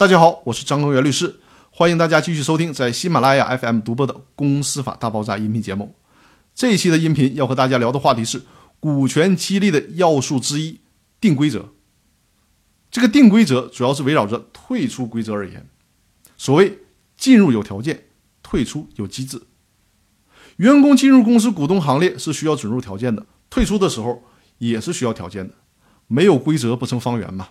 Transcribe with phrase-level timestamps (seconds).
[0.00, 5.94] 大家好，我是张根源律师，欢迎大家继续收听在喜马拉雅 FM 独播的《公司法大爆炸》音频节目。
[6.54, 8.40] 这一期的音频要和大家聊的话题是
[8.80, 10.80] 股权激励的要素之一——
[11.20, 11.74] 定规则。
[12.90, 15.68] 这个定规则主要是围绕着退出规则而言。
[16.38, 16.78] 所谓
[17.18, 18.04] 进入有条件，
[18.42, 19.42] 退出有机制。
[20.56, 24.22] 员工进入公司股东行列是需要准入条件的，退出的时候
[24.56, 25.52] 也是需要条件的。
[26.06, 27.50] 没有规则不成方圆嘛。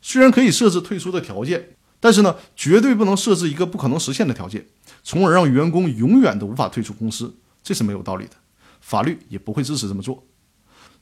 [0.00, 4.66] 虽然可以设置退出的条件，但是呢，绝对不能设置一个不可能实现的条件，
[5.02, 8.32] 从而让员工永远都无法退出公司，这是没有道理的。
[8.80, 10.26] 法律也不会支持这么做。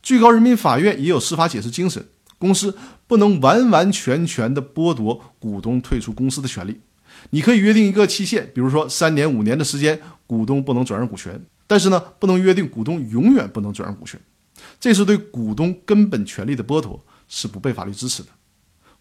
[0.02, 2.04] 最高人民法院也有司法解释精神，
[2.36, 6.80] 公司不能完完全全的剥夺股东退出公司的权利。
[7.30, 14.20] 你可以约定一个期限，比如说三年、五年的时间，股东不能转让股权，但是呢，不能约定股东永远不能转让股权。
[14.80, 18.28] 这是对股东根本权利的剥夺，是不被法律支持的。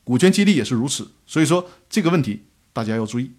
[0.08, 3.30] 股权激励也是如此，所以说这个问题大家要注意。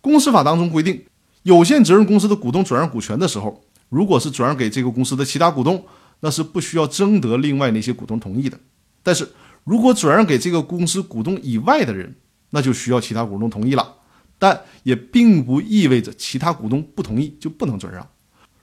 [0.00, 1.04] 公司法当中规定，
[1.42, 5.84] 有限责任公司的股东转让股权的时候，如果是转让给这个公司的其他股东，
[6.20, 8.58] 那是不需要征得另外那些股东同意的。
[9.02, 9.28] 但是
[9.64, 12.16] 如果转让给这个公司股东以外的人，
[12.48, 13.96] 那就需要其他股东同意了。
[14.38, 18.08] 但也并不意味着其他股东不同意就不能转让。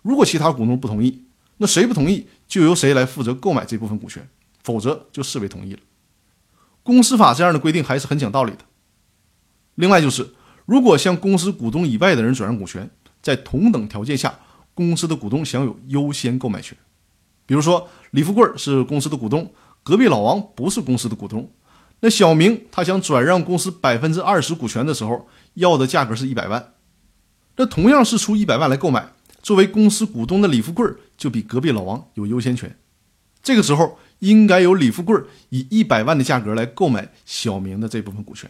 [0.01, 1.21] 如果其他股东不同意，
[1.57, 4.27] 那谁不同意，就由谁来负责购买这部分股权，
[4.63, 5.79] 否则就视为同意了。
[6.85, 8.59] 公司法这样的规定还是很讲道理的。
[9.73, 10.35] 另外就是，
[10.67, 12.87] 如果向公司股东以外的人转让股权，
[13.23, 14.37] 在同等条件下，
[14.75, 16.77] 公司的股东享有优先购买权。
[17.47, 21.51] 比如说，李富贵是公司的股东，隔壁老王不是公司的股东，
[22.01, 26.73] 那小明他想转让公司百分之二十股权的时候，要的价格是一百万，
[27.55, 29.09] 那同样是出一百万来购买。
[29.41, 30.85] 作为公司股东的李富贵
[31.17, 32.77] 就比隔壁老王有优先权，
[33.45, 35.15] 这个时候应该由李富贵
[35.49, 38.49] 以一百万的价格来购买小明的这部分股权。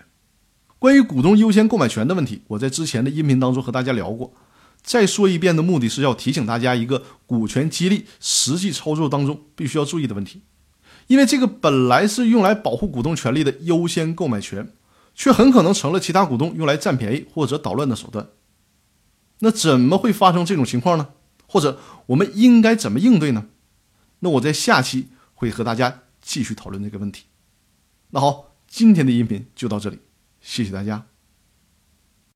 [0.79, 4.33] 关于股东优先购买权的问题，我在之前的音频当中和大家聊过。
[4.81, 10.43] 再说一遍的目的是要提醒大家一个股权激励实际操作当中必须要注意的问题，
[11.07, 14.71] 因为这个本来是用来保护股东权利的优先购买权，
[15.13, 18.29] 却很可能成了其他股东用来占便宜或者捣乱的手段。
[19.39, 21.09] 那怎么会发生这种情况呢？
[21.47, 23.47] 或者我们应该怎么应对呢？
[24.25, 27.25] 那我在下期会和大家继续讨论这个问题。
[28.09, 29.99] 那好，今天的音频就到这里，
[30.41, 31.05] 谢谢大家。